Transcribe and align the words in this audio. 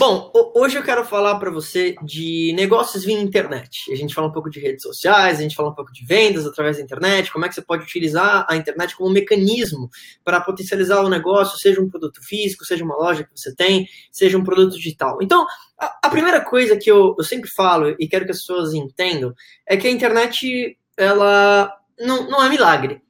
Bom, 0.00 0.32
hoje 0.54 0.78
eu 0.78 0.82
quero 0.82 1.04
falar 1.04 1.38
para 1.38 1.50
você 1.50 1.94
de 2.02 2.54
negócios 2.56 3.04
via 3.04 3.20
internet. 3.20 3.92
A 3.92 3.94
gente 3.94 4.14
fala 4.14 4.28
um 4.28 4.32
pouco 4.32 4.48
de 4.48 4.58
redes 4.58 4.80
sociais, 4.80 5.38
a 5.38 5.42
gente 5.42 5.54
fala 5.54 5.68
um 5.68 5.74
pouco 5.74 5.92
de 5.92 6.06
vendas 6.06 6.46
através 6.46 6.78
da 6.78 6.82
internet, 6.82 7.30
como 7.30 7.44
é 7.44 7.48
que 7.50 7.54
você 7.54 7.60
pode 7.60 7.82
utilizar 7.82 8.46
a 8.48 8.56
internet 8.56 8.96
como 8.96 9.10
um 9.10 9.12
mecanismo 9.12 9.90
para 10.24 10.40
potencializar 10.40 11.02
o 11.02 11.10
negócio, 11.10 11.58
seja 11.58 11.82
um 11.82 11.90
produto 11.90 12.18
físico, 12.26 12.64
seja 12.64 12.82
uma 12.82 12.96
loja 12.96 13.24
que 13.24 13.38
você 13.38 13.54
tem, 13.54 13.86
seja 14.10 14.38
um 14.38 14.42
produto 14.42 14.74
digital. 14.74 15.18
Então, 15.20 15.46
a, 15.78 15.98
a 16.04 16.08
primeira 16.08 16.40
coisa 16.40 16.78
que 16.78 16.90
eu, 16.90 17.14
eu 17.18 17.22
sempre 17.22 17.50
falo 17.50 17.94
e 17.98 18.08
quero 18.08 18.24
que 18.24 18.32
as 18.32 18.38
pessoas 18.38 18.72
entendam 18.72 19.34
é 19.68 19.76
que 19.76 19.86
a 19.86 19.90
internet, 19.90 20.78
ela 20.96 21.76
não, 21.98 22.26
não 22.26 22.42
é 22.42 22.48
milagre. 22.48 23.02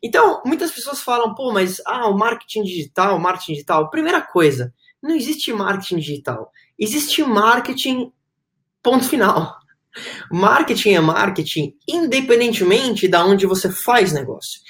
Então, 0.00 0.42
muitas 0.46 0.70
pessoas 0.70 1.00
falam, 1.00 1.34
pô, 1.34 1.52
mas 1.52 1.82
ah, 1.84 2.06
o 2.06 2.16
marketing 2.16 2.62
digital, 2.62 3.16
o 3.16 3.20
marketing 3.20 3.54
digital. 3.54 3.90
Primeira 3.90 4.20
coisa, 4.20 4.72
não 5.06 5.14
existe 5.14 5.52
marketing 5.52 5.96
digital. 5.96 6.50
Existe 6.78 7.22
marketing, 7.22 8.12
ponto 8.82 9.08
final. 9.08 9.56
Marketing 10.30 10.92
é 10.94 11.00
marketing 11.00 11.74
independentemente 11.88 13.08
de 13.08 13.16
onde 13.16 13.46
você 13.46 13.70
faz 13.70 14.12
negócio. 14.12 14.60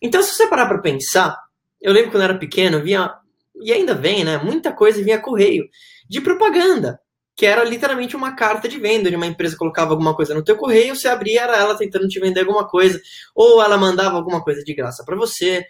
Então, 0.00 0.22
se 0.22 0.34
você 0.34 0.46
parar 0.46 0.66
para 0.66 0.78
pensar, 0.78 1.36
eu 1.80 1.92
lembro 1.92 2.10
quando 2.10 2.22
eu 2.22 2.30
era 2.30 2.38
pequeno, 2.38 2.82
via, 2.82 3.12
e 3.60 3.72
ainda 3.72 3.94
vem, 3.94 4.24
né? 4.24 4.38
Muita 4.38 4.72
coisa 4.72 5.02
vinha 5.02 5.18
correio 5.18 5.68
de 6.08 6.20
propaganda, 6.20 7.00
que 7.34 7.44
era 7.44 7.64
literalmente 7.64 8.14
uma 8.14 8.36
carta 8.36 8.68
de 8.68 8.78
venda, 8.78 9.08
onde 9.08 9.16
uma 9.16 9.26
empresa 9.26 9.56
colocava 9.56 9.90
alguma 9.90 10.14
coisa 10.14 10.34
no 10.34 10.44
teu 10.44 10.56
correio, 10.56 10.94
você 10.94 11.08
abria, 11.08 11.42
era 11.42 11.56
ela 11.56 11.76
tentando 11.76 12.06
te 12.06 12.20
vender 12.20 12.40
alguma 12.40 12.68
coisa, 12.68 13.00
ou 13.34 13.62
ela 13.62 13.76
mandava 13.76 14.16
alguma 14.16 14.42
coisa 14.42 14.62
de 14.62 14.74
graça 14.74 15.04
para 15.04 15.16
você. 15.16 15.64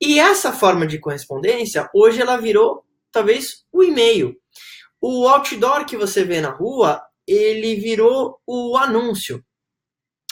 E 0.00 0.18
essa 0.18 0.52
forma 0.52 0.86
de 0.86 0.98
correspondência, 0.98 1.88
hoje 1.94 2.20
ela 2.20 2.36
virou 2.36 2.84
talvez 3.12 3.64
o 3.72 3.82
e-mail. 3.82 4.34
O 5.00 5.26
outdoor 5.28 5.84
que 5.84 5.96
você 5.96 6.24
vê 6.24 6.40
na 6.40 6.50
rua, 6.50 7.02
ele 7.26 7.76
virou 7.76 8.40
o 8.46 8.76
anúncio. 8.76 9.44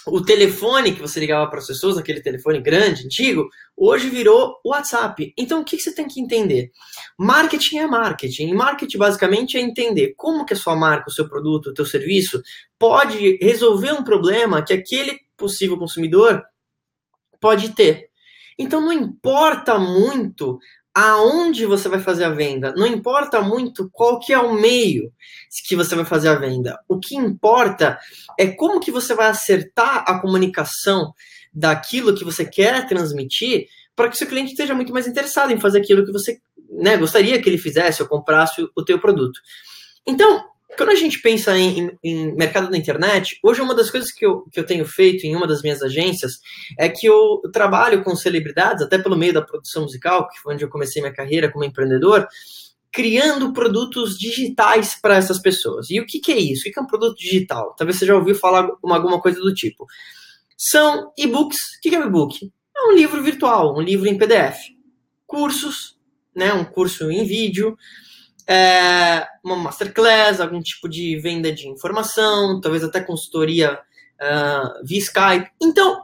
O 0.07 0.23
telefone 0.23 0.95
que 0.95 1.01
você 1.01 1.21
ligava 1.21 1.49
para 1.51 1.59
as 1.59 1.67
pessoas, 1.67 1.99
aquele 1.99 2.23
telefone 2.23 2.59
grande, 2.61 3.05
antigo, 3.05 3.49
hoje 3.77 4.09
virou 4.09 4.59
o 4.65 4.71
WhatsApp. 4.71 5.35
Então, 5.37 5.61
o 5.61 5.65
que 5.65 5.79
você 5.79 5.95
tem 5.95 6.09
que 6.09 6.21
entender? 6.21 6.71
Marketing 7.19 7.79
é 7.79 7.87
marketing. 7.87 8.55
Marketing, 8.55 8.97
basicamente, 8.97 9.59
é 9.59 9.61
entender 9.61 10.15
como 10.17 10.47
que 10.47 10.55
a 10.55 10.57
sua 10.57 10.75
marca, 10.75 11.11
o 11.11 11.13
seu 11.13 11.29
produto, 11.29 11.71
o 11.71 11.77
seu 11.77 11.85
serviço 11.85 12.41
pode 12.79 13.37
resolver 13.43 13.93
um 13.93 14.03
problema 14.03 14.65
que 14.65 14.73
aquele 14.73 15.19
possível 15.37 15.77
consumidor 15.77 16.43
pode 17.39 17.75
ter. 17.75 18.09
Então, 18.59 18.81
não 18.81 18.93
importa 18.93 19.79
muito 19.79 20.59
aonde 20.95 21.67
você 21.67 21.89
vai 21.89 22.01
fazer 22.01 22.25
a 22.25 22.31
venda. 22.31 22.73
Não 22.77 22.87
importa 22.87 23.41
muito 23.41 23.89
qual 23.93 24.19
que 24.19 24.33
é 24.33 24.39
o 24.39 24.55
meio 24.55 25.13
que 25.67 25.77
você 25.77 25.95
vai 25.95 26.05
fazer 26.05 26.29
a 26.29 26.35
venda. 26.35 26.79
O 26.89 26.99
que 26.99 27.17
importa 27.17 27.99
é 28.39 28.49
como 28.49 28.81
que 28.81 28.91
você 28.91 29.15
vai 29.15 29.29
acertar 29.29 30.05
a 30.07 30.21
comunicação 30.21 31.13
daquilo 31.53 32.15
que 32.15 32.25
você 32.25 32.45
quer 32.45 32.87
transmitir 32.87 33.67
para 33.95 34.09
que 34.09 34.17
seu 34.17 34.27
cliente 34.27 34.53
esteja 34.53 34.75
muito 34.75 34.93
mais 34.93 35.07
interessado 35.07 35.53
em 35.53 35.61
fazer 35.61 35.79
aquilo 35.79 36.05
que 36.05 36.13
você 36.13 36.41
né, 36.71 36.97
gostaria 36.97 37.41
que 37.41 37.49
ele 37.49 37.59
fizesse 37.59 38.03
ou 38.03 38.09
comprasse 38.09 38.67
o, 38.75 38.85
teu 38.85 38.99
produto. 38.99 39.41
Então, 40.07 40.45
quando 40.77 40.91
a 40.91 40.95
gente 40.95 41.21
pensa 41.21 41.57
em, 41.57 41.91
em, 42.03 42.35
mercado 42.35 42.71
da 42.71 42.77
internet, 42.77 43.39
hoje 43.43 43.61
uma 43.61 43.75
das 43.75 43.91
coisas 43.91 44.13
que 44.13 44.25
eu, 44.25 44.43
que 44.53 44.59
eu 44.59 44.65
tenho 44.65 44.85
feito 44.85 45.27
em 45.27 45.35
uma 45.35 45.47
das 45.47 45.63
minhas 45.63 45.83
agências 45.83 46.33
é 46.79 46.89
que 46.89 47.07
eu 47.07 47.41
trabalho 47.53 48.03
com 48.03 48.15
celebridades, 48.15 48.83
até 48.83 48.99
pelo 48.99 49.17
meio 49.17 49.33
da 49.33 49.43
produção 49.43 49.83
musical, 49.83 50.29
que 50.29 50.39
foi 50.41 50.55
onde 50.55 50.65
eu 50.65 50.71
comecei 50.71 51.03
minha 51.03 51.15
carreira 51.15 51.51
como 51.51 51.65
empreendedor, 51.65 52.27
criando 52.93 53.53
produtos 53.53 54.19
digitais 54.19 54.99
para 55.01 55.17
essas 55.17 55.39
pessoas. 55.39 55.91
E 55.91 56.01
o 56.01 56.07
que, 56.07 56.19
que 56.19 56.33
é 56.33 56.39
isso? 56.39 56.69
O 56.69 56.73
que 56.73 56.79
é 56.79 56.83
um 56.83 56.87
produto 56.87 57.17
digital? 57.17 57.75
Talvez 57.77 57.99
você 57.99 58.07
já 58.07 58.17
ouviu 58.17 58.35
falar 58.35 58.69
alguma 58.83 59.21
coisa 59.21 59.41
do 59.41 59.55
tipo. 59.55 59.87
São 60.57 61.13
e-books. 61.17 61.57
O 61.57 61.81
que 61.83 61.95
é 61.95 61.99
um 61.99 62.07
e-book? 62.07 62.51
É 62.77 62.89
um 62.89 62.93
livro 62.95 63.23
virtual, 63.23 63.77
um 63.77 63.81
livro 63.81 64.09
em 64.09 64.19
PDF. 64.19 64.59
Cursos, 65.27 65.97
né, 66.35 66.53
um 66.53 66.65
curso 66.65 67.11
em 67.11 67.25
vídeo, 67.25 67.77
é, 68.51 69.29
uma 69.45 69.55
masterclass, 69.55 70.41
algum 70.41 70.61
tipo 70.61 70.89
de 70.89 71.17
venda 71.21 71.53
de 71.53 71.69
informação, 71.69 72.61
talvez 72.61 72.83
até 72.83 73.01
consultoria 73.01 73.75
uh, 73.75 74.85
via 74.85 74.99
Skype. 74.99 75.53
Então, 75.63 76.03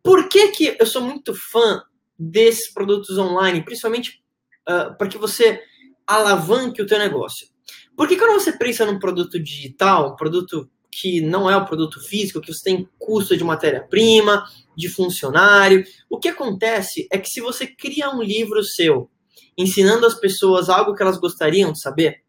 por 0.00 0.28
que, 0.28 0.52
que 0.52 0.76
eu 0.78 0.86
sou 0.86 1.02
muito 1.02 1.34
fã 1.34 1.82
desses 2.16 2.72
produtos 2.72 3.18
online, 3.18 3.64
principalmente 3.64 4.22
uh, 4.68 4.96
para 4.96 5.08
que 5.08 5.18
você 5.18 5.60
alavanque 6.06 6.80
o 6.80 6.86
teu 6.86 7.00
negócio? 7.00 7.48
Porque 7.96 8.16
quando 8.16 8.40
você 8.40 8.52
pensa 8.52 8.86
num 8.86 9.00
produto 9.00 9.42
digital, 9.42 10.12
um 10.12 10.16
produto 10.16 10.70
que 10.88 11.20
não 11.20 11.50
é 11.50 11.56
o 11.56 11.66
produto 11.66 12.00
físico, 12.00 12.40
que 12.40 12.54
você 12.54 12.62
tem 12.62 12.88
custo 12.96 13.36
de 13.36 13.42
matéria-prima, 13.42 14.44
de 14.76 14.88
funcionário, 14.88 15.84
o 16.08 16.16
que 16.16 16.28
acontece 16.28 17.08
é 17.10 17.18
que 17.18 17.28
se 17.28 17.40
você 17.40 17.66
cria 17.66 18.08
um 18.08 18.22
livro 18.22 18.62
seu 18.62 19.10
ensinando 19.56 20.06
as 20.06 20.14
pessoas 20.14 20.68
algo 20.68 20.94
que 20.94 21.02
elas 21.02 21.18
gostariam 21.18 21.72
de 21.72 21.80
saber, 21.80 22.22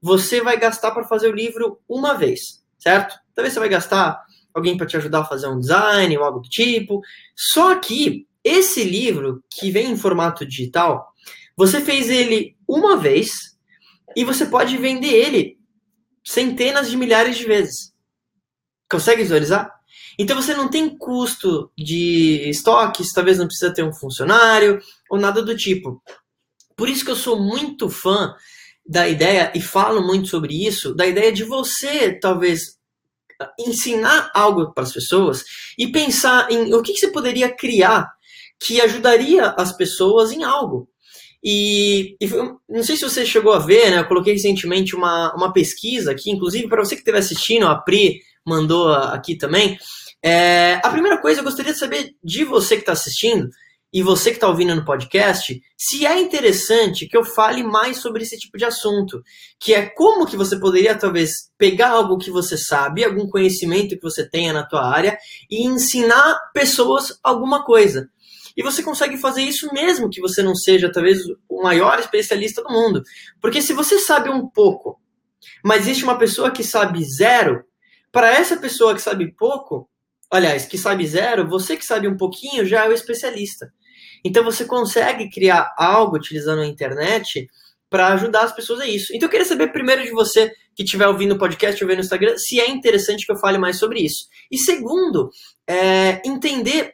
você 0.00 0.40
vai 0.40 0.58
gastar 0.58 0.90
para 0.90 1.04
fazer 1.04 1.28
o 1.28 1.34
livro 1.34 1.80
uma 1.88 2.14
vez, 2.14 2.62
certo? 2.78 3.16
Talvez 3.34 3.54
você 3.54 3.60
vai 3.60 3.68
gastar 3.68 4.20
alguém 4.54 4.76
para 4.76 4.86
te 4.86 4.96
ajudar 4.96 5.20
a 5.20 5.24
fazer 5.24 5.48
um 5.48 5.58
design 5.58 6.16
ou 6.16 6.24
algo 6.24 6.40
do 6.40 6.48
tipo. 6.48 7.00
Só 7.34 7.76
que 7.76 8.26
esse 8.42 8.84
livro 8.84 9.42
que 9.50 9.70
vem 9.70 9.90
em 9.90 9.96
formato 9.96 10.46
digital, 10.46 11.06
você 11.56 11.80
fez 11.80 12.08
ele 12.08 12.56
uma 12.66 12.96
vez 12.96 13.56
e 14.14 14.24
você 14.24 14.46
pode 14.46 14.76
vender 14.76 15.12
ele 15.12 15.58
centenas 16.24 16.90
de 16.90 16.96
milhares 16.96 17.36
de 17.36 17.44
vezes. 17.44 17.92
Consegue 18.90 19.22
visualizar? 19.22 19.70
Então 20.18 20.40
você 20.40 20.54
não 20.54 20.68
tem 20.68 20.96
custo 20.96 21.70
de 21.76 22.48
estoques, 22.48 23.12
talvez 23.12 23.38
não 23.38 23.46
precisa 23.46 23.72
ter 23.72 23.82
um 23.82 23.92
funcionário 23.92 24.80
ou 25.10 25.18
nada 25.18 25.42
do 25.42 25.56
tipo. 25.56 26.02
Por 26.76 26.88
isso 26.88 27.04
que 27.04 27.10
eu 27.10 27.16
sou 27.16 27.40
muito 27.40 27.88
fã 27.88 28.34
da 28.86 29.08
ideia, 29.08 29.52
e 29.54 29.60
falo 29.60 30.06
muito 30.06 30.28
sobre 30.28 30.66
isso, 30.66 30.94
da 30.94 31.06
ideia 31.06 31.32
de 31.32 31.42
você, 31.42 32.12
talvez, 32.12 32.76
ensinar 33.58 34.30
algo 34.34 34.72
para 34.72 34.84
as 34.84 34.92
pessoas 34.92 35.44
e 35.76 35.88
pensar 35.88 36.50
em 36.50 36.72
o 36.72 36.82
que, 36.82 36.96
você 36.96 37.08
poderia 37.08 37.54
criar 37.54 38.08
que 38.58 38.80
ajudaria 38.80 39.48
as 39.58 39.76
pessoas 39.76 40.32
em 40.32 40.44
algo. 40.44 40.88
E, 41.42 42.16
e, 42.20 42.28
não 42.68 42.82
sei 42.82 42.96
se 42.96 43.02
você 43.02 43.26
chegou 43.26 43.52
a 43.52 43.58
ver, 43.58 43.90
né? 43.90 43.98
Eu 43.98 44.06
coloquei 44.06 44.32
recentemente 44.32 44.96
uma, 44.96 45.34
uma 45.34 45.52
pesquisa 45.52 46.12
aqui, 46.12 46.30
inclusive 46.30 46.68
para 46.68 46.82
você 46.82 46.94
que 46.94 47.02
estiver 47.02 47.18
assistindo, 47.18 47.66
a 47.66 47.76
Pri 47.76 48.20
mandou 48.44 48.92
aqui 48.92 49.36
também. 49.36 49.78
É, 50.22 50.80
a 50.82 50.90
primeira 50.90 51.20
coisa, 51.20 51.40
eu 51.40 51.44
gostaria 51.44 51.72
de 51.72 51.78
saber 51.78 52.16
de 52.22 52.44
você 52.44 52.76
que 52.76 52.82
está 52.82 52.92
assistindo, 52.92 53.48
e 53.92 54.02
você 54.02 54.30
que 54.30 54.36
está 54.36 54.48
ouvindo 54.48 54.74
no 54.74 54.84
podcast, 54.84 55.60
se 55.76 56.06
é 56.06 56.20
interessante 56.20 57.06
que 57.06 57.16
eu 57.16 57.24
fale 57.24 57.62
mais 57.62 57.98
sobre 57.98 58.22
esse 58.22 58.36
tipo 58.36 58.58
de 58.58 58.64
assunto, 58.64 59.22
que 59.58 59.74
é 59.74 59.86
como 59.86 60.26
que 60.26 60.36
você 60.36 60.58
poderia 60.58 60.94
talvez 60.94 61.30
pegar 61.56 61.90
algo 61.90 62.18
que 62.18 62.30
você 62.30 62.58
sabe, 62.58 63.04
algum 63.04 63.28
conhecimento 63.28 63.96
que 63.96 64.02
você 64.02 64.28
tenha 64.28 64.52
na 64.52 64.66
tua 64.66 64.84
área 64.84 65.16
e 65.50 65.64
ensinar 65.64 66.38
pessoas 66.52 67.18
alguma 67.22 67.64
coisa. 67.64 68.10
E 68.56 68.62
você 68.62 68.82
consegue 68.82 69.18
fazer 69.18 69.42
isso 69.42 69.72
mesmo 69.72 70.10
que 70.10 70.20
você 70.20 70.42
não 70.42 70.54
seja 70.54 70.90
talvez 70.90 71.20
o 71.48 71.62
maior 71.62 71.98
especialista 71.98 72.62
do 72.62 72.72
mundo, 72.72 73.02
porque 73.40 73.62
se 73.62 73.72
você 73.72 73.98
sabe 73.98 74.30
um 74.30 74.48
pouco, 74.48 75.00
mas 75.62 75.82
existe 75.82 76.04
uma 76.04 76.18
pessoa 76.18 76.50
que 76.50 76.64
sabe 76.64 77.04
zero, 77.04 77.64
para 78.10 78.30
essa 78.30 78.56
pessoa 78.56 78.94
que 78.94 79.02
sabe 79.02 79.32
pouco, 79.32 79.88
aliás, 80.30 80.66
que 80.66 80.78
sabe 80.78 81.06
zero, 81.06 81.48
você 81.48 81.76
que 81.76 81.84
sabe 81.84 82.08
um 82.08 82.16
pouquinho 82.16 82.64
já 82.64 82.84
é 82.84 82.88
o 82.88 82.92
especialista. 82.92 83.72
Então 84.24 84.42
você 84.42 84.64
consegue 84.64 85.30
criar 85.30 85.72
algo 85.78 86.16
utilizando 86.16 86.62
a 86.62 86.66
internet 86.66 87.48
para 87.88 88.08
ajudar 88.08 88.42
as 88.42 88.54
pessoas 88.54 88.80
a 88.80 88.86
isso. 88.86 89.14
Então 89.14 89.26
eu 89.26 89.30
queria 89.30 89.46
saber 89.46 89.72
primeiro 89.72 90.02
de 90.02 90.10
você 90.10 90.52
que 90.74 90.82
estiver 90.82 91.06
ouvindo 91.06 91.34
o 91.34 91.38
podcast 91.38 91.82
ou 91.82 91.88
vendo 91.88 91.98
no 91.98 92.04
Instagram, 92.04 92.36
se 92.36 92.60
é 92.60 92.68
interessante 92.68 93.24
que 93.24 93.32
eu 93.32 93.38
fale 93.38 93.56
mais 93.56 93.78
sobre 93.78 94.00
isso. 94.00 94.26
E 94.50 94.58
segundo, 94.58 95.30
é, 95.66 96.20
entender 96.26 96.92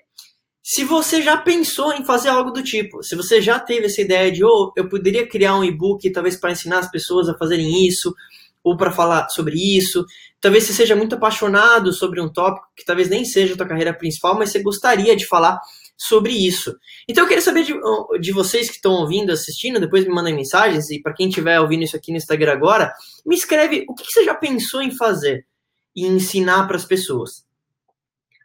se 0.62 0.84
você 0.84 1.20
já 1.20 1.36
pensou 1.36 1.92
em 1.92 2.04
fazer 2.04 2.28
algo 2.28 2.52
do 2.52 2.62
tipo, 2.62 3.02
se 3.02 3.16
você 3.16 3.42
já 3.42 3.58
teve 3.58 3.86
essa 3.86 4.00
ideia 4.00 4.30
de, 4.30 4.44
oh, 4.44 4.72
eu 4.76 4.88
poderia 4.88 5.26
criar 5.26 5.56
um 5.56 5.64
e-book 5.64 6.08
talvez 6.12 6.36
para 6.36 6.52
ensinar 6.52 6.78
as 6.78 6.90
pessoas 6.90 7.28
a 7.28 7.36
fazerem 7.36 7.84
isso, 7.86 8.14
ou 8.64 8.76
para 8.76 8.92
falar 8.92 9.28
sobre 9.28 9.56
isso, 9.56 10.04
talvez 10.40 10.64
você 10.64 10.72
seja 10.72 10.94
muito 10.94 11.16
apaixonado 11.16 11.92
sobre 11.92 12.20
um 12.20 12.32
tópico 12.32 12.68
que 12.76 12.84
talvez 12.84 13.08
nem 13.08 13.24
seja 13.24 13.54
a 13.54 13.56
tua 13.56 13.66
carreira 13.66 13.92
principal, 13.92 14.38
mas 14.38 14.50
você 14.50 14.62
gostaria 14.62 15.16
de 15.16 15.26
falar 15.26 15.60
sobre 15.96 16.32
isso. 16.32 16.74
Então 17.08 17.24
eu 17.24 17.28
queria 17.28 17.42
saber 17.42 17.64
de, 17.64 17.74
de 18.20 18.32
vocês 18.32 18.68
que 18.68 18.76
estão 18.76 18.92
ouvindo, 18.92 19.32
assistindo, 19.32 19.80
depois 19.80 20.04
me 20.04 20.14
mandem 20.14 20.34
mensagens, 20.34 20.90
e 20.90 21.00
para 21.00 21.12
quem 21.12 21.28
estiver 21.28 21.60
ouvindo 21.60 21.82
isso 21.82 21.96
aqui 21.96 22.10
no 22.12 22.18
Instagram 22.18 22.52
agora, 22.52 22.92
me 23.26 23.34
escreve 23.34 23.84
o 23.88 23.94
que, 23.94 24.04
você 24.04 24.24
já 24.24 24.34
pensou 24.34 24.80
em 24.80 24.96
fazer 24.96 25.46
e 25.94 26.06
ensinar 26.06 26.66
para 26.66 26.76
as 26.76 26.84
pessoas. 26.84 27.44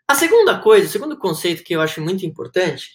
A 0.07 0.15
segunda 0.15 0.59
coisa, 0.59 0.87
o 0.87 0.91
segundo 0.91 1.17
conceito 1.17 1.63
que 1.63 1.73
eu 1.73 1.81
acho 1.81 2.01
muito 2.01 2.25
importante 2.25 2.89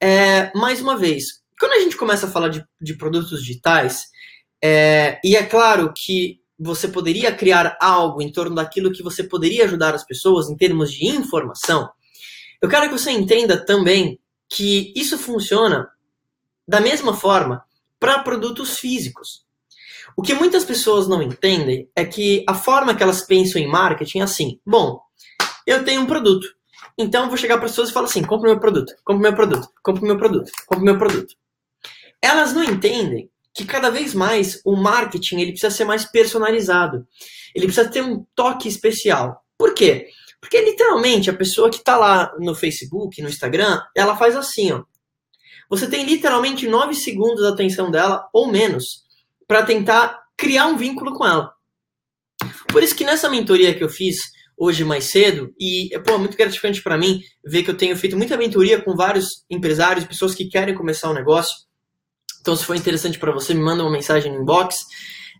é, 0.00 0.52
mais 0.54 0.80
uma 0.80 0.96
vez, 0.96 1.24
quando 1.58 1.72
a 1.72 1.80
gente 1.80 1.96
começa 1.96 2.26
a 2.26 2.30
falar 2.30 2.48
de, 2.48 2.62
de 2.80 2.94
produtos 2.94 3.40
digitais, 3.40 4.14
É, 4.62 5.20
e 5.22 5.36
é 5.36 5.44
claro 5.44 5.92
que 5.94 6.40
você 6.58 6.88
poderia 6.88 7.34
criar 7.34 7.76
algo 7.80 8.22
em 8.22 8.32
torno 8.32 8.54
daquilo 8.54 8.92
que 8.92 9.02
você 9.02 9.22
poderia 9.22 9.64
ajudar 9.64 9.94
as 9.94 10.04
pessoas 10.04 10.48
em 10.48 10.56
termos 10.56 10.92
de 10.92 11.06
informação. 11.06 11.90
Eu 12.60 12.68
quero 12.68 12.88
que 12.88 12.98
você 12.98 13.10
entenda 13.10 13.62
também 13.64 14.18
que 14.48 14.92
isso 14.96 15.18
funciona 15.18 15.88
da 16.66 16.80
mesma 16.80 17.14
forma 17.14 17.64
para 18.00 18.22
produtos 18.22 18.78
físicos. 18.78 19.44
O 20.16 20.22
que 20.22 20.34
muitas 20.34 20.64
pessoas 20.64 21.06
não 21.06 21.22
entendem 21.22 21.88
é 21.94 22.04
que 22.04 22.44
a 22.48 22.54
forma 22.54 22.94
que 22.94 23.02
elas 23.02 23.20
pensam 23.20 23.60
em 23.60 23.68
marketing 23.68 24.20
é 24.20 24.22
assim: 24.22 24.60
bom, 24.64 25.00
eu 25.66 25.84
tenho 25.84 26.00
um 26.00 26.06
produto, 26.06 26.46
então 26.96 27.28
vou 27.28 27.36
chegar 27.36 27.58
para 27.58 27.66
as 27.66 27.72
pessoas 27.72 27.90
e 27.90 27.92
falar 27.92 28.06
assim: 28.06 28.22
compre 28.22 28.48
meu 28.48 28.58
produto, 28.58 28.94
compre 29.04 29.22
meu 29.22 29.34
produto, 29.34 29.68
compre 29.82 30.04
meu 30.04 30.16
produto, 30.16 30.50
compre 30.66 30.84
meu 30.84 30.98
produto. 30.98 31.34
Elas 32.22 32.54
não 32.54 32.64
entendem 32.64 33.30
que 33.56 33.64
cada 33.64 33.90
vez 33.90 34.12
mais 34.12 34.60
o 34.64 34.76
marketing 34.76 35.40
ele 35.40 35.52
precisa 35.52 35.74
ser 35.74 35.84
mais 35.84 36.04
personalizado. 36.04 37.06
Ele 37.54 37.66
precisa 37.66 37.88
ter 37.88 38.02
um 38.02 38.22
toque 38.34 38.68
especial. 38.68 39.42
Por 39.56 39.72
quê? 39.72 40.08
Porque 40.38 40.60
literalmente 40.60 41.30
a 41.30 41.36
pessoa 41.36 41.70
que 41.70 41.78
está 41.78 41.96
lá 41.96 42.32
no 42.38 42.54
Facebook, 42.54 43.20
no 43.22 43.30
Instagram, 43.30 43.80
ela 43.96 44.16
faz 44.16 44.36
assim, 44.36 44.72
ó. 44.72 44.84
Você 45.70 45.88
tem 45.88 46.04
literalmente 46.04 46.68
9 46.68 46.94
segundos 46.94 47.42
da 47.42 47.48
atenção 47.48 47.90
dela 47.90 48.28
ou 48.32 48.46
menos 48.46 49.04
para 49.48 49.62
tentar 49.62 50.20
criar 50.36 50.66
um 50.66 50.76
vínculo 50.76 51.14
com 51.14 51.26
ela. 51.26 51.52
Por 52.68 52.82
isso 52.82 52.94
que 52.94 53.04
nessa 53.04 53.30
mentoria 53.30 53.74
que 53.74 53.82
eu 53.82 53.88
fiz 53.88 54.16
hoje 54.56 54.84
mais 54.84 55.04
cedo, 55.04 55.52
e 55.58 55.90
pô, 56.04 56.12
é 56.14 56.18
muito 56.18 56.36
gratificante 56.36 56.82
para 56.82 56.98
mim 56.98 57.20
ver 57.44 57.62
que 57.62 57.70
eu 57.70 57.76
tenho 57.76 57.96
feito 57.96 58.16
muita 58.16 58.36
mentoria 58.36 58.80
com 58.80 58.94
vários 58.94 59.44
empresários, 59.50 60.06
pessoas 60.06 60.34
que 60.34 60.48
querem 60.48 60.74
começar 60.74 61.10
um 61.10 61.14
negócio. 61.14 61.65
Então, 62.46 62.54
se 62.54 62.64
for 62.64 62.76
interessante 62.76 63.18
para 63.18 63.32
você, 63.32 63.52
me 63.52 63.60
manda 63.60 63.82
uma 63.82 63.90
mensagem 63.90 64.30
no 64.30 64.40
inbox. 64.40 64.76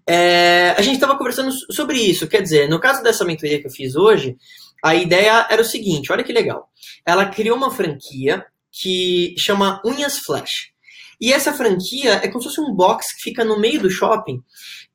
É, 0.04 0.74
a 0.76 0.82
gente 0.82 0.96
estava 0.96 1.16
conversando 1.16 1.52
sobre 1.70 2.00
isso, 2.00 2.26
quer 2.26 2.42
dizer, 2.42 2.68
no 2.68 2.80
caso 2.80 3.00
dessa 3.00 3.24
mentoria 3.24 3.60
que 3.60 3.68
eu 3.68 3.70
fiz 3.70 3.94
hoje, 3.94 4.36
a 4.82 4.92
ideia 4.92 5.46
era 5.48 5.62
o 5.62 5.64
seguinte: 5.64 6.10
olha 6.10 6.24
que 6.24 6.32
legal. 6.32 6.68
Ela 7.06 7.26
criou 7.26 7.56
uma 7.56 7.70
franquia 7.70 8.44
que 8.72 9.36
chama 9.38 9.80
Unhas 9.84 10.18
Flash. 10.18 10.72
E 11.20 11.32
essa 11.32 11.52
franquia 11.52 12.14
é 12.14 12.26
como 12.26 12.42
se 12.42 12.48
fosse 12.48 12.60
um 12.60 12.74
box 12.74 13.14
que 13.14 13.22
fica 13.22 13.44
no 13.44 13.60
meio 13.60 13.80
do 13.80 13.88
shopping. 13.88 14.42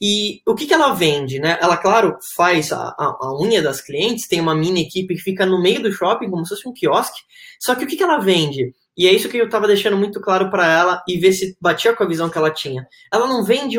E 0.01 0.41
o 0.45 0.53
que, 0.53 0.67
que 0.67 0.73
ela 0.73 0.93
vende, 0.93 1.39
né? 1.39 1.57
Ela, 1.61 1.77
claro, 1.77 2.17
faz 2.35 2.73
a, 2.73 2.89
a, 2.89 3.05
a, 3.21 3.37
unha 3.41 3.61
das 3.61 3.79
clientes, 3.79 4.27
tem 4.27 4.41
uma 4.41 4.53
mini 4.53 4.81
equipe 4.81 5.15
que 5.15 5.21
fica 5.21 5.45
no 5.45 5.61
meio 5.61 5.81
do 5.81 5.93
shopping, 5.93 6.29
como 6.29 6.45
se 6.45 6.55
fosse 6.55 6.67
um 6.67 6.73
quiosque. 6.73 7.21
Só 7.57 7.73
que 7.73 7.85
o 7.85 7.87
que, 7.87 7.95
que 7.95 8.03
ela 8.03 8.19
vende? 8.19 8.73
E 8.97 9.07
é 9.07 9.13
isso 9.13 9.29
que 9.29 9.37
eu 9.37 9.45
estava 9.45 9.67
deixando 9.67 9.97
muito 9.97 10.19
claro 10.19 10.49
para 10.49 10.67
ela 10.67 11.03
e 11.07 11.17
ver 11.17 11.31
se 11.33 11.55
batia 11.61 11.95
com 11.95 12.03
a 12.03 12.07
visão 12.07 12.29
que 12.29 12.37
ela 12.37 12.51
tinha. 12.51 12.87
Ela 13.11 13.27
não 13.27 13.43
vende 13.43 13.77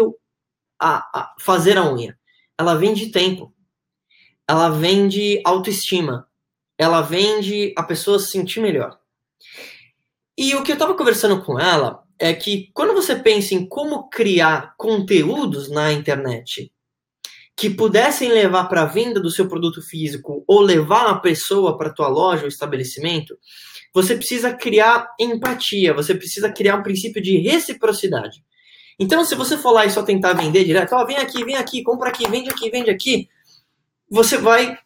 a, 0.80 0.96
a 1.20 1.34
fazer 1.40 1.76
a 1.76 1.92
unha. 1.92 2.18
Ela 2.58 2.74
vende 2.74 3.10
tempo. 3.10 3.54
Ela 4.48 4.68
vende 4.70 5.40
autoestima. 5.44 6.26
Ela 6.78 7.02
vende 7.02 7.74
a 7.76 7.82
pessoa 7.82 8.18
se 8.18 8.30
sentir 8.30 8.60
melhor. 8.60 8.98
E 10.36 10.54
o 10.54 10.62
que 10.62 10.72
eu 10.72 10.74
estava 10.74 10.94
conversando 10.94 11.42
com 11.44 11.58
ela 11.60 12.02
é 12.18 12.32
que 12.32 12.70
quando 12.72 12.94
você 12.94 13.16
pensa 13.16 13.54
em 13.54 13.66
como 13.66 14.08
criar 14.08 14.74
conteúdos 14.76 15.70
na 15.70 15.92
internet 15.92 16.72
que 17.56 17.70
pudessem 17.70 18.30
levar 18.30 18.64
para 18.64 18.82
a 18.82 18.86
venda 18.86 19.20
do 19.20 19.30
seu 19.30 19.48
produto 19.48 19.82
físico 19.82 20.44
ou 20.46 20.60
levar 20.60 21.06
a 21.06 21.18
pessoa 21.18 21.76
para 21.76 21.88
a 21.88 21.92
tua 21.92 22.08
loja 22.08 22.42
ou 22.42 22.48
estabelecimento, 22.48 23.36
você 23.94 24.16
precisa 24.16 24.54
criar 24.54 25.06
empatia, 25.20 25.92
você 25.92 26.14
precisa 26.14 26.50
criar 26.50 26.76
um 26.76 26.82
princípio 26.82 27.22
de 27.22 27.36
reciprocidade. 27.38 28.42
Então, 28.98 29.24
se 29.24 29.34
você 29.34 29.56
for 29.58 29.72
lá 29.72 29.84
e 29.84 29.90
só 29.90 30.02
tentar 30.02 30.32
vender 30.32 30.64
direto, 30.64 30.94
ó, 30.94 31.04
vem 31.04 31.16
aqui, 31.16 31.44
vem 31.44 31.56
aqui, 31.56 31.82
compra 31.82 32.08
aqui, 32.08 32.28
vende 32.28 32.50
aqui, 32.50 32.70
vende 32.70 32.90
aqui, 32.90 33.28
você 34.10 34.38
vai 34.38 34.78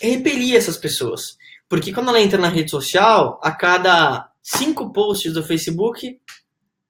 repelir 0.00 0.56
essas 0.56 0.76
pessoas. 0.76 1.36
Porque 1.68 1.92
quando 1.92 2.08
ela 2.08 2.20
entra 2.20 2.38
na 2.38 2.48
rede 2.48 2.70
social, 2.70 3.40
a 3.42 3.52
cada 3.52 4.30
cinco 4.42 4.92
posts 4.92 5.32
do 5.32 5.42
Facebook, 5.42 6.18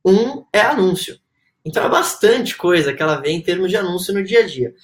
um 0.05 0.45
é 0.53 0.61
anúncio. 0.61 1.19
Então 1.65 1.83
é 1.83 1.89
bastante 1.89 2.57
coisa 2.57 2.93
que 2.93 3.03
ela 3.03 3.21
vê 3.21 3.31
em 3.31 3.41
termos 3.41 3.71
de 3.71 3.77
anúncio 3.77 4.13
no 4.13 4.23
dia 4.23 4.41
a 4.41 4.47
dia. 4.47 4.75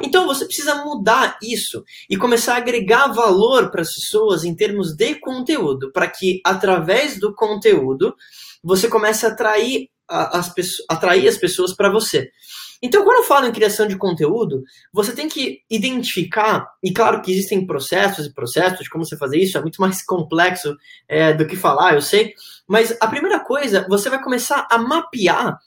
Então 0.00 0.26
você 0.26 0.44
precisa 0.44 0.84
mudar 0.84 1.36
isso 1.42 1.84
e 2.08 2.16
começar 2.16 2.54
a 2.54 2.58
agregar 2.58 3.08
valor 3.08 3.70
para 3.70 3.82
as 3.82 3.92
pessoas 3.92 4.44
em 4.44 4.54
termos 4.54 4.94
de 4.94 5.16
conteúdo, 5.16 5.90
para 5.92 6.06
que 6.06 6.40
através 6.44 7.18
do 7.18 7.34
conteúdo 7.34 8.14
você 8.62 8.88
comece 8.88 9.26
a 9.26 9.30
atrair 9.30 9.88
as, 10.08 10.52
atrair 10.88 11.28
as 11.28 11.36
pessoas 11.36 11.74
para 11.74 11.90
você. 11.90 12.30
Então, 12.80 13.02
quando 13.02 13.18
eu 13.18 13.24
falo 13.24 13.46
em 13.46 13.52
criação 13.52 13.88
de 13.88 13.96
conteúdo, 13.96 14.62
você 14.92 15.12
tem 15.12 15.28
que 15.28 15.62
identificar, 15.68 16.64
e 16.82 16.92
claro 16.92 17.20
que 17.20 17.32
existem 17.32 17.66
processos 17.66 18.26
e 18.26 18.32
processos 18.32 18.84
de 18.84 18.88
como 18.88 19.04
você 19.04 19.16
fazer 19.16 19.38
isso, 19.38 19.58
é 19.58 19.60
muito 19.60 19.80
mais 19.80 20.04
complexo 20.04 20.76
é, 21.08 21.32
do 21.32 21.46
que 21.46 21.56
falar, 21.56 21.94
eu 21.94 22.00
sei, 22.00 22.34
mas 22.68 22.96
a 23.00 23.08
primeira 23.08 23.40
coisa, 23.40 23.84
você 23.88 24.08
vai 24.08 24.22
começar 24.22 24.66
a 24.70 24.78
mapear 24.78 25.58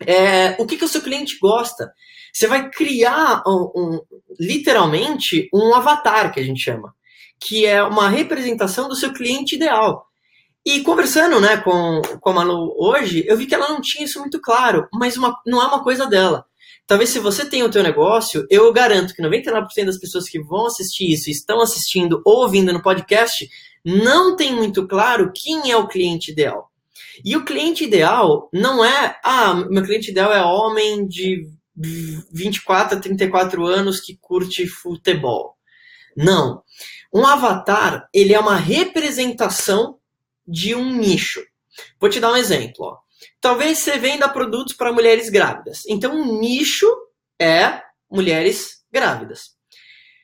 é, 0.00 0.56
o 0.58 0.66
que, 0.66 0.76
que 0.76 0.84
o 0.84 0.88
seu 0.88 1.00
cliente 1.00 1.38
gosta. 1.40 1.92
Você 2.32 2.46
vai 2.46 2.68
criar, 2.68 3.42
um, 3.46 3.70
um, 3.76 4.00
literalmente, 4.40 5.48
um 5.54 5.74
avatar, 5.74 6.32
que 6.32 6.40
a 6.40 6.42
gente 6.42 6.62
chama, 6.62 6.92
que 7.40 7.64
é 7.64 7.82
uma 7.82 8.08
representação 8.08 8.88
do 8.88 8.96
seu 8.96 9.12
cliente 9.12 9.54
ideal. 9.54 10.04
E 10.66 10.80
conversando 10.80 11.40
né, 11.40 11.58
com, 11.58 12.00
com 12.20 12.30
a 12.30 12.32
Manu 12.32 12.74
hoje, 12.78 13.24
eu 13.28 13.36
vi 13.36 13.46
que 13.46 13.54
ela 13.54 13.68
não 13.68 13.80
tinha 13.80 14.04
isso 14.04 14.18
muito 14.18 14.40
claro, 14.40 14.88
mas 14.92 15.16
uma, 15.16 15.36
não 15.46 15.62
é 15.62 15.66
uma 15.66 15.84
coisa 15.84 16.06
dela. 16.06 16.44
Talvez 16.86 17.10
se 17.10 17.18
você 17.18 17.48
tem 17.48 17.62
o 17.62 17.70
teu 17.70 17.82
negócio, 17.82 18.46
eu 18.50 18.72
garanto 18.72 19.14
que 19.14 19.22
99% 19.22 19.66
das 19.84 19.98
pessoas 19.98 20.28
que 20.28 20.42
vão 20.42 20.66
assistir 20.66 21.12
isso, 21.12 21.30
estão 21.30 21.60
assistindo 21.60 22.20
ou 22.24 22.42
ouvindo 22.42 22.72
no 22.72 22.82
podcast, 22.82 23.48
não 23.84 24.36
tem 24.36 24.54
muito 24.54 24.86
claro 24.86 25.32
quem 25.34 25.70
é 25.70 25.76
o 25.76 25.86
cliente 25.86 26.32
ideal. 26.32 26.70
E 27.24 27.36
o 27.36 27.44
cliente 27.44 27.84
ideal 27.84 28.48
não 28.52 28.84
é, 28.84 29.18
ah, 29.22 29.54
meu 29.68 29.82
cliente 29.82 30.10
ideal 30.10 30.32
é 30.32 30.42
homem 30.42 31.06
de 31.06 31.46
24 31.76 32.98
a 32.98 33.00
34 33.00 33.66
anos 33.66 34.00
que 34.00 34.16
curte 34.20 34.66
futebol. 34.66 35.56
Não. 36.16 36.62
Um 37.12 37.26
avatar, 37.26 38.08
ele 38.12 38.32
é 38.32 38.40
uma 38.40 38.56
representação 38.56 39.98
de 40.46 40.74
um 40.74 40.92
nicho. 40.96 41.44
Vou 42.00 42.10
te 42.10 42.20
dar 42.20 42.32
um 42.32 42.36
exemplo. 42.36 42.84
Ó. 42.86 42.98
Talvez 43.40 43.78
você 43.78 43.98
venda 43.98 44.28
produtos 44.28 44.74
para 44.74 44.92
mulheres 44.92 45.28
grávidas. 45.28 45.82
Então, 45.88 46.20
o 46.20 46.40
nicho 46.40 46.86
é 47.40 47.82
mulheres 48.10 48.84
grávidas. 48.92 49.54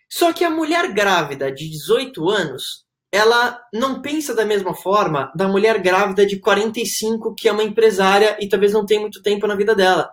Só 0.09 0.33
que 0.33 0.45
a 0.45 0.51
mulher 0.51 0.93
grávida 0.93 1.53
de 1.53 1.69
18 1.69 2.29
anos, 2.29 2.85
ela 3.13 3.61
não 3.73 4.01
pensa 4.01 4.35
da 4.35 4.45
mesma 4.45 4.75
forma 4.75 5.33
da 5.35 5.49
mulher 5.49 5.81
grávida 5.81 6.25
de 6.25 6.39
45, 6.39 7.35
que 7.35 7.49
é 7.49 7.53
uma 7.53 7.65
empresária 7.65 8.37
e 8.41 8.49
talvez 8.49 8.73
não 8.73 8.87
tenha 8.87 9.01
muito 9.01 9.23
tempo 9.23 9.47
na 9.47 9.57
vida 9.57 9.75
dela. 9.75 10.11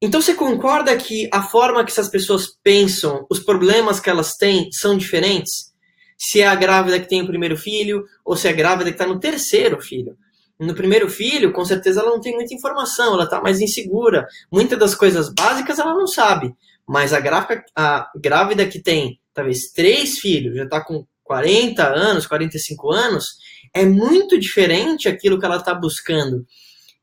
Então 0.00 0.20
você 0.20 0.34
concorda 0.34 0.96
que 0.96 1.28
a 1.32 1.42
forma 1.42 1.84
que 1.84 1.90
essas 1.90 2.10
pessoas 2.10 2.48
pensam, 2.62 3.26
os 3.30 3.40
problemas 3.40 3.98
que 3.98 4.10
elas 4.10 4.32
têm 4.34 4.68
são 4.70 4.96
diferentes? 4.96 5.74
se 6.18 6.40
é 6.40 6.46
a 6.46 6.54
grávida 6.54 6.98
que 6.98 7.08
tem 7.08 7.22
o 7.22 7.26
primeiro 7.26 7.56
filho 7.56 8.04
ou 8.24 8.36
se 8.36 8.48
é 8.48 8.50
a 8.50 8.54
grávida 8.54 8.90
que 8.90 8.94
está 8.94 9.06
no 9.06 9.20
terceiro 9.20 9.80
filho. 9.80 10.16
No 10.58 10.74
primeiro 10.74 11.10
filho, 11.10 11.52
com 11.52 11.64
certeza 11.64 12.00
ela 12.00 12.10
não 12.10 12.20
tem 12.20 12.34
muita 12.34 12.54
informação, 12.54 13.12
ela 13.12 13.24
está 13.24 13.42
mais 13.42 13.60
insegura. 13.60 14.26
Muitas 14.50 14.78
das 14.78 14.94
coisas 14.94 15.32
básicas 15.32 15.78
ela 15.78 15.92
não 15.92 16.06
sabe. 16.06 16.54
Mas 16.88 17.12
a, 17.12 17.20
gráfica, 17.20 17.64
a 17.76 18.10
grávida 18.16 18.66
que 18.66 18.80
tem 18.80 19.20
talvez 19.34 19.70
três 19.74 20.18
filhos, 20.18 20.56
já 20.56 20.64
está 20.64 20.82
com 20.82 21.06
40 21.26 21.84
anos, 21.86 22.26
45 22.26 22.90
anos, 22.92 23.26
é 23.74 23.84
muito 23.84 24.38
diferente 24.38 25.08
aquilo 25.08 25.38
que 25.38 25.44
ela 25.44 25.56
está 25.56 25.74
buscando. 25.74 26.44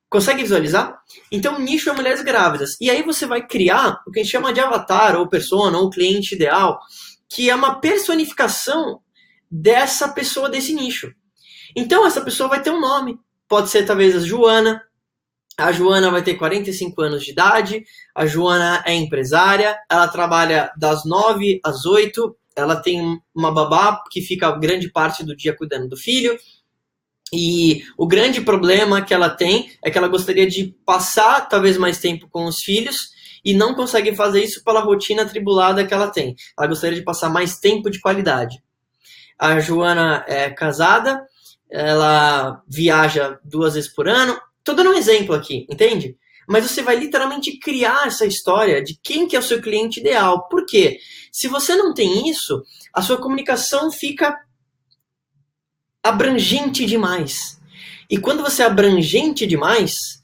Consegue 0.09 0.43
visualizar? 0.43 0.95
Então, 1.31 1.57
o 1.57 1.59
nicho 1.59 1.89
é 1.89 1.93
mulheres 1.93 2.21
grávidas. 2.21 2.71
E 2.79 2.89
aí 2.89 3.03
você 3.03 3.25
vai 3.25 3.45
criar 3.45 3.99
o 4.07 4.11
que 4.11 4.19
a 4.19 4.23
gente 4.23 4.31
chama 4.31 4.53
de 4.53 4.59
avatar, 4.59 5.15
ou 5.15 5.27
persona, 5.27 5.77
ou 5.77 5.89
cliente 5.89 6.35
ideal, 6.35 6.79
que 7.29 7.49
é 7.49 7.55
uma 7.55 7.79
personificação 7.79 8.99
dessa 9.49 10.07
pessoa 10.07 10.49
desse 10.49 10.73
nicho. 10.73 11.11
Então 11.75 12.05
essa 12.05 12.21
pessoa 12.21 12.49
vai 12.49 12.61
ter 12.61 12.71
um 12.71 12.79
nome. 12.79 13.19
Pode 13.47 13.69
ser 13.69 13.85
talvez 13.85 14.15
a 14.15 14.19
Joana. 14.19 14.81
A 15.57 15.71
Joana 15.71 16.09
vai 16.09 16.23
ter 16.23 16.35
45 16.35 17.01
anos 17.01 17.23
de 17.23 17.31
idade. 17.31 17.83
A 18.15 18.25
Joana 18.25 18.83
é 18.85 18.93
empresária. 18.93 19.77
Ela 19.89 20.07
trabalha 20.07 20.71
das 20.77 21.05
9 21.05 21.59
às 21.63 21.85
8. 21.85 22.35
Ela 22.55 22.75
tem 22.75 23.19
uma 23.33 23.51
babá 23.51 24.03
que 24.11 24.21
fica 24.21 24.51
grande 24.57 24.91
parte 24.91 25.23
do 25.23 25.35
dia 25.35 25.55
cuidando 25.55 25.89
do 25.89 25.97
filho. 25.97 26.37
E 27.33 27.83
o 27.97 28.05
grande 28.05 28.41
problema 28.41 29.01
que 29.01 29.13
ela 29.13 29.29
tem 29.29 29.71
é 29.83 29.89
que 29.89 29.97
ela 29.97 30.07
gostaria 30.07 30.47
de 30.47 30.75
passar 30.85 31.47
talvez 31.49 31.77
mais 31.77 31.97
tempo 31.97 32.27
com 32.29 32.45
os 32.45 32.57
filhos 32.63 32.95
e 33.43 33.53
não 33.53 33.73
consegue 33.73 34.15
fazer 34.15 34.43
isso 34.43 34.63
pela 34.63 34.81
rotina 34.81 35.23
atribulada 35.23 35.85
que 35.85 35.93
ela 35.93 36.09
tem. 36.09 36.35
Ela 36.57 36.67
gostaria 36.67 36.97
de 36.97 37.03
passar 37.03 37.29
mais 37.29 37.57
tempo 37.57 37.89
de 37.89 37.99
qualidade. 37.99 38.63
A 39.37 39.59
Joana 39.59 40.23
é 40.27 40.49
casada, 40.49 41.25
ela 41.69 42.61
viaja 42.67 43.39
duas 43.43 43.73
vezes 43.73 43.91
por 43.91 44.07
ano. 44.07 44.39
Tô 44.63 44.73
dando 44.73 44.91
um 44.91 44.97
exemplo 44.97 45.33
aqui, 45.35 45.65
entende? 45.69 46.15
Mas 46.47 46.69
você 46.69 46.81
vai 46.81 46.95
literalmente 46.95 47.57
criar 47.57 48.07
essa 48.07 48.25
história 48.25 48.83
de 48.83 48.97
quem 49.01 49.27
que 49.27 49.35
é 49.35 49.39
o 49.39 49.43
seu 49.43 49.61
cliente 49.61 49.99
ideal. 49.99 50.47
Por 50.47 50.65
quê? 50.65 50.99
Se 51.31 51.47
você 51.47 51.75
não 51.75 51.93
tem 51.93 52.29
isso, 52.29 52.63
a 52.93 53.01
sua 53.01 53.17
comunicação 53.17 53.91
fica 53.91 54.35
abrangente 56.03 56.85
demais. 56.85 57.59
E 58.09 58.17
quando 58.17 58.43
você 58.43 58.61
é 58.61 58.65
abrangente 58.65 59.47
demais, 59.47 60.21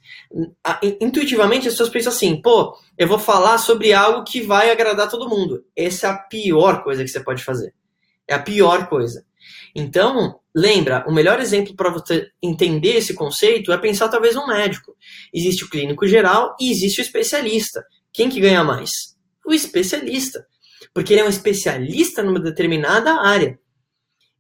intuitivamente 1.01 1.67
as 1.67 1.73
pessoas 1.73 1.89
pensam 1.89 2.11
assim, 2.11 2.41
pô, 2.41 2.77
eu 2.97 3.07
vou 3.07 3.17
falar 3.17 3.57
sobre 3.57 3.93
algo 3.93 4.23
que 4.23 4.41
vai 4.41 4.69
agradar 4.69 5.09
todo 5.09 5.29
mundo. 5.29 5.65
Essa 5.75 6.07
é 6.07 6.09
a 6.11 6.17
pior 6.17 6.83
coisa 6.83 7.03
que 7.03 7.09
você 7.09 7.23
pode 7.23 7.43
fazer. 7.43 7.73
É 8.29 8.35
a 8.35 8.39
pior 8.39 8.87
coisa. 8.87 9.25
Então, 9.73 10.39
lembra, 10.55 11.03
o 11.07 11.11
melhor 11.11 11.39
exemplo 11.39 11.75
para 11.75 11.89
você 11.89 12.29
entender 12.41 12.97
esse 12.97 13.15
conceito 13.15 13.71
é 13.71 13.77
pensar 13.77 14.07
talvez 14.07 14.35
um 14.35 14.45
médico. 14.45 14.95
Existe 15.33 15.63
o 15.63 15.69
clínico 15.69 16.07
geral 16.07 16.55
e 16.59 16.71
existe 16.71 17.01
o 17.01 17.03
especialista. 17.03 17.83
Quem 18.13 18.29
que 18.29 18.39
ganha 18.39 18.63
mais? 18.63 18.91
O 19.43 19.51
especialista. 19.51 20.45
Porque 20.93 21.13
ele 21.13 21.21
é 21.21 21.25
um 21.25 21.29
especialista 21.29 22.21
numa 22.21 22.39
determinada 22.39 23.19
área. 23.19 23.59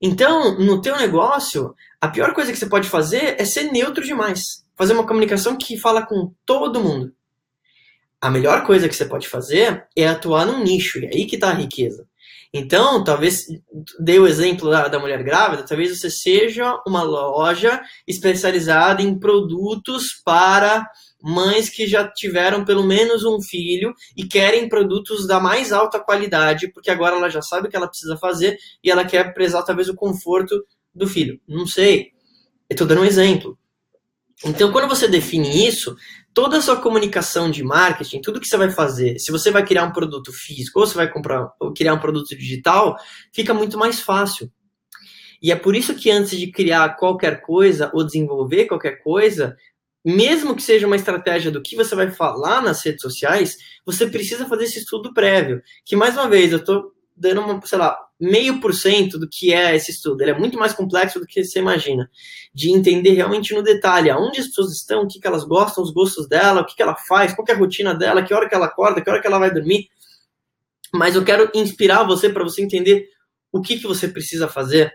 Então, 0.01 0.57
no 0.59 0.81
teu 0.81 0.95
negócio, 0.95 1.73
a 1.99 2.07
pior 2.07 2.33
coisa 2.33 2.51
que 2.51 2.57
você 2.57 2.67
pode 2.67 2.87
fazer 2.87 3.35
é 3.39 3.45
ser 3.45 3.71
neutro 3.71 4.03
demais. 4.03 4.63
Fazer 4.75 4.93
uma 4.93 5.05
comunicação 5.05 5.57
que 5.57 5.77
fala 5.77 6.05
com 6.05 6.33
todo 6.45 6.79
mundo. 6.79 7.13
A 8.21 8.29
melhor 8.29 8.65
coisa 8.65 8.87
que 8.87 8.95
você 8.95 9.05
pode 9.05 9.27
fazer 9.27 9.87
é 9.95 10.07
atuar 10.07 10.45
num 10.45 10.63
nicho, 10.63 10.99
e 10.99 11.05
é 11.05 11.09
aí 11.09 11.25
que 11.25 11.35
está 11.35 11.49
a 11.49 11.53
riqueza. 11.53 12.08
Então, 12.53 13.03
talvez, 13.03 13.45
dei 13.99 14.17
o 14.17 14.25
exemplo 14.25 14.71
da, 14.71 14.87
da 14.87 14.99
mulher 14.99 15.23
grávida, 15.23 15.65
talvez 15.65 15.97
você 15.97 16.09
seja 16.09 16.81
uma 16.87 17.03
loja 17.03 17.79
especializada 18.07 19.03
em 19.03 19.19
produtos 19.19 20.07
para 20.25 20.87
mães 21.21 21.69
que 21.69 21.85
já 21.85 22.07
tiveram 22.07 22.65
pelo 22.65 22.83
menos 22.83 23.23
um 23.23 23.39
filho 23.41 23.93
e 24.17 24.25
querem 24.25 24.67
produtos 24.67 25.27
da 25.27 25.39
mais 25.39 25.71
alta 25.71 25.99
qualidade, 25.99 26.71
porque 26.73 26.89
agora 26.89 27.17
ela 27.17 27.29
já 27.29 27.41
sabe 27.41 27.67
o 27.67 27.69
que 27.69 27.75
ela 27.75 27.87
precisa 27.87 28.17
fazer 28.17 28.57
e 28.83 28.89
ela 28.89 29.05
quer 29.05 29.33
prezar 29.33 29.63
talvez 29.63 29.87
o 29.87 29.95
conforto 29.95 30.55
do 30.93 31.07
filho. 31.07 31.39
Não 31.47 31.67
sei. 31.67 32.13
Eu 32.67 32.73
estou 32.73 32.87
dando 32.87 33.01
um 33.01 33.05
exemplo. 33.05 33.57
Então, 34.45 34.71
quando 34.71 34.87
você 34.87 35.07
define 35.07 35.67
isso, 35.67 35.95
toda 36.41 36.59
a 36.59 36.61
sua 36.61 36.77
comunicação 36.77 37.51
de 37.51 37.61
marketing, 37.61 38.21
tudo 38.21 38.39
que 38.39 38.47
você 38.47 38.55
vai 38.55 38.71
fazer, 38.71 39.19
se 39.19 39.29
você 39.29 39.51
vai 39.51 39.65
criar 39.65 39.83
um 39.83 39.91
produto 39.91 40.31
físico 40.31 40.79
ou 40.79 40.87
você 40.87 40.95
vai 40.95 41.11
comprar 41.11 41.51
ou 41.59 41.73
criar 41.73 41.93
um 41.93 41.99
produto 41.99 42.29
digital, 42.29 42.95
fica 43.33 43.53
muito 43.53 43.77
mais 43.77 43.99
fácil. 43.99 44.49
E 45.43 45.51
é 45.51 45.55
por 45.57 45.75
isso 45.75 45.93
que 45.95 46.09
antes 46.09 46.39
de 46.39 46.49
criar 46.49 46.95
qualquer 46.95 47.41
coisa 47.41 47.91
ou 47.93 48.05
desenvolver 48.05 48.67
qualquer 48.67 49.03
coisa, 49.03 49.57
mesmo 50.03 50.55
que 50.55 50.63
seja 50.63 50.87
uma 50.87 50.95
estratégia 50.95 51.51
do 51.51 51.61
que 51.61 51.75
você 51.75 51.93
vai 51.93 52.09
falar 52.09 52.61
nas 52.61 52.85
redes 52.85 53.01
sociais, 53.01 53.57
você 53.85 54.07
precisa 54.07 54.47
fazer 54.47 54.63
esse 54.63 54.79
estudo 54.79 55.13
prévio. 55.13 55.61
Que 55.83 55.97
mais 55.97 56.15
uma 56.15 56.29
vez, 56.29 56.53
eu 56.53 56.59
estou 56.59 56.93
dando 57.19 57.41
uma, 57.41 57.61
sei 57.65 57.77
lá, 57.77 57.97
meio 58.19 58.59
por 58.59 58.73
cento 58.73 59.19
do 59.19 59.27
que 59.29 59.53
é 59.53 59.75
esse 59.75 59.91
estudo. 59.91 60.21
Ele 60.21 60.31
é 60.31 60.37
muito 60.37 60.57
mais 60.57 60.73
complexo 60.73 61.19
do 61.19 61.25
que 61.25 61.43
você 61.43 61.59
imagina. 61.59 62.09
De 62.53 62.71
entender 62.71 63.11
realmente 63.13 63.53
no 63.53 63.61
detalhe 63.61 64.09
aonde 64.09 64.39
as 64.39 64.47
pessoas 64.47 64.71
estão, 64.71 65.03
o 65.03 65.07
que, 65.07 65.19
que 65.19 65.27
elas 65.27 65.43
gostam, 65.43 65.83
os 65.83 65.91
gostos 65.91 66.27
dela, 66.27 66.61
o 66.61 66.65
que, 66.65 66.75
que 66.75 66.81
ela 66.81 66.95
faz, 66.95 67.33
qual 67.33 67.45
é 67.47 67.51
a 67.51 67.57
rotina 67.57 67.93
dela, 67.93 68.23
que 68.23 68.33
hora 68.33 68.47
que 68.47 68.55
ela 68.55 68.67
acorda, 68.67 69.01
que 69.01 69.09
hora 69.09 69.21
que 69.21 69.27
ela 69.27 69.39
vai 69.39 69.53
dormir. 69.53 69.87
Mas 70.93 71.15
eu 71.15 71.23
quero 71.23 71.51
inspirar 71.53 72.03
você 72.03 72.29
para 72.29 72.43
você 72.43 72.61
entender 72.63 73.07
o 73.51 73.61
que, 73.61 73.77
que 73.77 73.87
você 73.87 74.07
precisa 74.07 74.47
fazer 74.47 74.93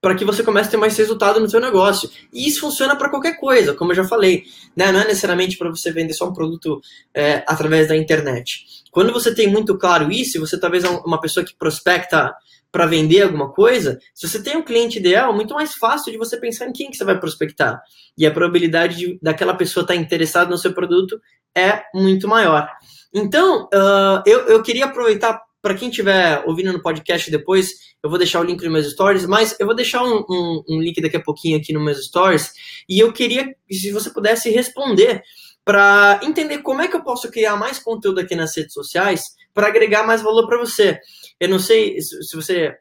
para 0.00 0.14
que 0.14 0.24
você 0.24 0.42
comece 0.42 0.68
a 0.68 0.70
ter 0.72 0.76
mais 0.76 0.96
resultado 0.96 1.40
no 1.40 1.48
seu 1.48 1.60
negócio. 1.60 2.08
E 2.32 2.46
isso 2.46 2.60
funciona 2.60 2.96
para 2.96 3.10
qualquer 3.10 3.38
coisa, 3.38 3.74
como 3.74 3.92
eu 3.92 3.96
já 3.96 4.04
falei. 4.04 4.44
Né? 4.76 4.92
Não 4.92 5.00
é 5.00 5.04
necessariamente 5.04 5.56
para 5.56 5.70
você 5.70 5.90
vender 5.90 6.14
só 6.14 6.28
um 6.28 6.32
produto 6.32 6.80
é, 7.12 7.42
através 7.46 7.88
da 7.88 7.96
internet. 7.96 8.64
Quando 8.90 9.12
você 9.12 9.34
tem 9.34 9.48
muito 9.48 9.76
claro 9.76 10.10
isso, 10.10 10.40
você 10.40 10.58
talvez 10.58 10.84
é 10.84 10.88
uma 10.88 11.20
pessoa 11.20 11.44
que 11.44 11.54
prospecta 11.56 12.32
para 12.70 12.86
vender 12.86 13.22
alguma 13.22 13.50
coisa, 13.50 13.98
se 14.14 14.28
você 14.28 14.42
tem 14.42 14.56
um 14.56 14.62
cliente 14.62 14.98
ideal, 14.98 15.32
é 15.32 15.34
muito 15.34 15.54
mais 15.54 15.74
fácil 15.74 16.12
de 16.12 16.18
você 16.18 16.36
pensar 16.36 16.66
em 16.68 16.72
quem 16.72 16.90
que 16.90 16.96
você 16.96 17.04
vai 17.04 17.18
prospectar. 17.18 17.80
E 18.16 18.26
a 18.26 18.30
probabilidade 18.30 18.96
de, 18.96 19.18
daquela 19.22 19.54
pessoa 19.54 19.82
estar 19.82 19.94
tá 19.94 20.00
interessada 20.00 20.50
no 20.50 20.58
seu 20.58 20.74
produto 20.74 21.18
é 21.56 21.84
muito 21.94 22.28
maior. 22.28 22.68
Então, 23.12 23.64
uh, 23.72 24.22
eu, 24.26 24.40
eu 24.48 24.62
queria 24.62 24.84
aproveitar 24.84 25.40
para 25.60 25.74
quem 25.74 25.88
estiver 25.88 26.44
ouvindo 26.46 26.72
no 26.72 26.82
podcast 26.82 27.30
depois, 27.30 27.70
eu 28.02 28.08
vou 28.08 28.18
deixar 28.18 28.40
o 28.40 28.44
link 28.44 28.62
nos 28.62 28.72
meus 28.72 28.92
stories, 28.92 29.26
mas 29.26 29.58
eu 29.58 29.66
vou 29.66 29.74
deixar 29.74 30.02
um, 30.04 30.24
um, 30.28 30.62
um 30.68 30.80
link 30.80 31.00
daqui 31.00 31.16
a 31.16 31.22
pouquinho 31.22 31.58
aqui 31.58 31.72
nos 31.72 31.82
meus 31.82 32.04
stories. 32.04 32.52
E 32.88 32.98
eu 32.98 33.12
queria, 33.12 33.54
se 33.70 33.90
você 33.90 34.10
pudesse 34.10 34.50
responder 34.50 35.22
para 35.64 36.20
entender 36.22 36.62
como 36.62 36.80
é 36.80 36.88
que 36.88 36.96
eu 36.96 37.02
posso 37.02 37.30
criar 37.30 37.54
mais 37.56 37.78
conteúdo 37.78 38.20
aqui 38.20 38.34
nas 38.34 38.56
redes 38.56 38.72
sociais 38.72 39.22
para 39.52 39.66
agregar 39.66 40.06
mais 40.06 40.22
valor 40.22 40.46
para 40.46 40.58
você. 40.58 40.98
Eu 41.38 41.48
não 41.48 41.58
sei 41.58 42.00
se 42.00 42.34
você 42.34 42.74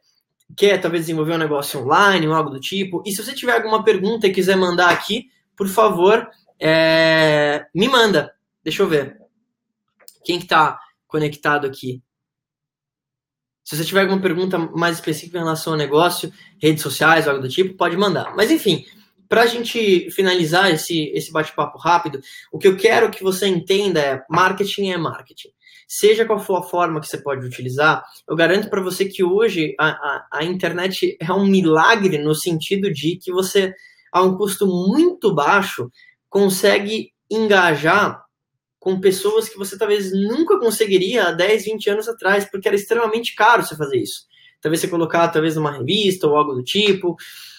quer 0.56 0.80
talvez 0.80 1.04
desenvolver 1.04 1.34
um 1.34 1.38
negócio 1.38 1.82
online 1.82 2.28
ou 2.28 2.34
algo 2.34 2.50
do 2.50 2.60
tipo. 2.60 3.04
E 3.06 3.12
se 3.12 3.22
você 3.22 3.34
tiver 3.34 3.54
alguma 3.54 3.84
pergunta 3.84 4.26
e 4.28 4.32
quiser 4.32 4.56
mandar 4.56 4.90
aqui, 4.90 5.26
por 5.56 5.68
favor, 5.68 6.30
é... 6.62 7.66
me 7.76 7.90
manda. 7.90 8.32
Deixa 8.64 8.84
eu 8.84 8.88
ver. 8.88 9.18
Quem 10.24 10.38
que 10.38 10.46
está 10.46 10.80
conectado 11.08 11.68
aqui? 11.68 12.02
Se 13.68 13.76
você 13.76 13.84
tiver 13.84 14.00
alguma 14.00 14.22
pergunta 14.22 14.58
mais 14.58 14.96
específica 14.96 15.38
em 15.38 15.42
relação 15.42 15.74
ao 15.74 15.78
negócio, 15.78 16.32
redes 16.58 16.82
sociais, 16.82 17.28
algo 17.28 17.42
do 17.42 17.50
tipo, 17.50 17.76
pode 17.76 17.98
mandar. 17.98 18.34
Mas 18.34 18.50
enfim, 18.50 18.86
para 19.28 19.42
a 19.42 19.46
gente 19.46 20.10
finalizar 20.12 20.72
esse, 20.72 21.12
esse 21.14 21.34
bate-papo 21.34 21.78
rápido, 21.78 22.22
o 22.50 22.58
que 22.58 22.66
eu 22.66 22.78
quero 22.78 23.12
que 23.12 23.22
você 23.22 23.46
entenda 23.46 24.00
é 24.00 24.24
marketing 24.30 24.92
é 24.92 24.98
marketing. 24.98 25.50
Seja 25.86 26.24
qual 26.24 26.40
for 26.40 26.60
a 26.60 26.64
forma 26.64 27.02
que 27.02 27.08
você 27.08 27.18
pode 27.18 27.46
utilizar, 27.46 28.06
eu 28.26 28.38
garanto 28.38 28.70
para 28.70 28.82
você 28.82 29.04
que 29.04 29.22
hoje 29.22 29.76
a, 29.78 29.90
a, 29.90 30.28
a 30.36 30.44
internet 30.46 31.18
é 31.20 31.34
um 31.34 31.46
milagre 31.46 32.18
no 32.20 32.34
sentido 32.34 32.90
de 32.90 33.18
que 33.22 33.34
você, 33.34 33.74
a 34.14 34.24
um 34.24 34.38
custo 34.38 34.66
muito 34.66 35.36
baixo, 35.36 35.92
consegue 36.30 37.12
engajar 37.30 38.27
com 38.88 39.02
pessoas 39.02 39.50
que 39.50 39.58
você 39.58 39.78
talvez 39.78 40.14
nunca 40.14 40.58
conseguiria 40.58 41.26
há 41.26 41.32
10, 41.34 41.66
20 41.66 41.90
anos 41.90 42.08
atrás, 42.08 42.50
porque 42.50 42.70
era 42.70 42.78
extremamente 42.78 43.36
caro 43.36 43.62
você 43.62 43.76
fazer 43.76 43.98
isso. 43.98 44.22
Talvez 44.62 44.80
você 44.80 44.88
colocar 44.88 45.28
talvez 45.28 45.58
numa 45.58 45.74
revista 45.74 46.26
ou 46.26 46.38
algo 46.38 46.54
do 46.54 46.64
tipo. 46.64 47.18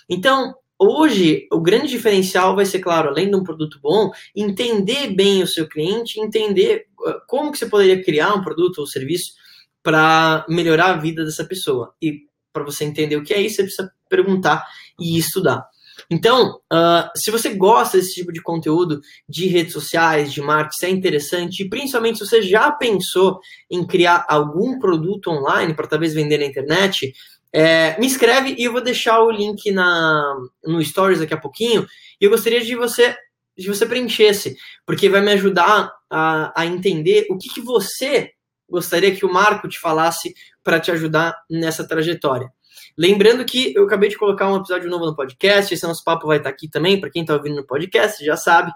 Então, 0.08 0.54
hoje, 0.78 1.46
o 1.52 1.60
grande 1.60 1.88
diferencial 1.88 2.56
vai 2.56 2.64
ser, 2.64 2.78
claro, 2.78 3.10
além 3.10 3.28
de 3.28 3.36
um 3.36 3.44
produto 3.44 3.78
bom, 3.78 4.10
entender 4.34 5.08
bem 5.14 5.42
o 5.42 5.46
seu 5.46 5.68
cliente, 5.68 6.18
entender 6.18 6.86
uh, 6.98 7.20
como 7.26 7.52
que 7.52 7.58
você 7.58 7.66
poderia 7.66 8.02
criar 8.02 8.32
um 8.32 8.40
produto 8.40 8.78
ou 8.78 8.86
serviço 8.86 9.34
para 9.82 10.46
melhorar 10.48 10.94
a 10.94 10.96
vida 10.96 11.26
dessa 11.26 11.44
pessoa. 11.44 11.92
E 12.00 12.22
para 12.54 12.64
você 12.64 12.86
entender 12.86 13.16
o 13.16 13.22
que 13.22 13.34
é 13.34 13.42
isso, 13.42 13.56
você 13.56 13.64
precisa 13.64 13.92
perguntar 14.08 14.64
e 14.98 15.18
estudar. 15.18 15.68
Então, 16.10 16.60
uh, 16.72 17.10
se 17.16 17.30
você 17.30 17.50
gosta 17.54 17.96
desse 17.96 18.14
tipo 18.14 18.32
de 18.32 18.42
conteúdo 18.42 19.00
de 19.28 19.46
redes 19.46 19.72
sociais, 19.72 20.32
de 20.32 20.40
marketing, 20.40 20.86
é 20.86 20.90
interessante, 20.90 21.62
e 21.62 21.68
principalmente 21.68 22.18
se 22.18 22.26
você 22.26 22.42
já 22.42 22.70
pensou 22.70 23.40
em 23.70 23.86
criar 23.86 24.24
algum 24.28 24.78
produto 24.78 25.30
online 25.30 25.74
para 25.74 25.86
talvez 25.86 26.14
vender 26.14 26.38
na 26.38 26.44
internet, 26.44 27.12
é, 27.52 27.98
me 27.98 28.06
escreve 28.06 28.54
e 28.58 28.64
eu 28.64 28.72
vou 28.72 28.82
deixar 28.82 29.20
o 29.20 29.30
link 29.30 29.70
na, 29.70 30.36
no 30.64 30.84
Stories 30.84 31.20
daqui 31.20 31.34
a 31.34 31.40
pouquinho. 31.40 31.86
E 32.20 32.24
eu 32.24 32.30
gostaria 32.30 32.60
de 32.60 32.74
você 32.74 33.16
de 33.56 33.66
você 33.66 33.84
preenchesse, 33.84 34.56
porque 34.86 35.08
vai 35.08 35.20
me 35.20 35.32
ajudar 35.32 35.92
a, 36.08 36.52
a 36.54 36.64
entender 36.64 37.26
o 37.28 37.36
que, 37.36 37.48
que 37.48 37.60
você 37.60 38.30
gostaria 38.70 39.14
que 39.14 39.26
o 39.26 39.32
Marco 39.32 39.66
te 39.66 39.80
falasse 39.80 40.32
para 40.62 40.78
te 40.78 40.92
ajudar 40.92 41.34
nessa 41.50 41.86
trajetória. 41.86 42.52
Lembrando 42.96 43.44
que 43.44 43.74
eu 43.74 43.84
acabei 43.84 44.08
de 44.08 44.16
colocar 44.16 44.50
um 44.50 44.56
episódio 44.56 44.90
novo 44.90 45.06
no 45.06 45.14
podcast, 45.16 45.72
esse 45.72 45.86
nosso 45.86 46.02
papo 46.04 46.26
vai 46.26 46.38
estar 46.38 46.50
aqui 46.50 46.68
também, 46.68 47.00
para 47.00 47.10
quem 47.10 47.22
está 47.22 47.34
ouvindo 47.34 47.56
no 47.56 47.66
podcast, 47.66 48.24
já 48.24 48.36
sabe. 48.36 48.72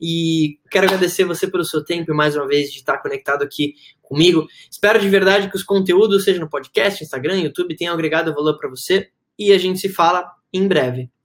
E 0.00 0.58
quero 0.70 0.86
agradecer 0.86 1.24
você 1.24 1.50
pelo 1.50 1.64
seu 1.64 1.84
tempo 1.84 2.12
e 2.12 2.14
mais 2.14 2.36
uma 2.36 2.46
vez 2.46 2.70
de 2.70 2.78
estar 2.78 2.98
conectado 2.98 3.42
aqui 3.42 3.74
comigo. 4.02 4.46
Espero 4.70 5.00
de 5.00 5.08
verdade 5.08 5.48
que 5.50 5.56
os 5.56 5.62
conteúdos, 5.62 6.24
seja 6.24 6.38
no 6.38 6.48
podcast, 6.48 7.02
Instagram, 7.02 7.40
YouTube, 7.40 7.76
tenham 7.76 7.94
agregado 7.94 8.34
valor 8.34 8.58
para 8.58 8.68
você. 8.68 9.08
E 9.38 9.52
a 9.52 9.58
gente 9.58 9.80
se 9.80 9.88
fala 9.88 10.30
em 10.52 10.66
breve. 10.66 11.10